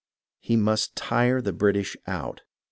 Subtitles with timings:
[0.39, 2.41] He must tire the British out.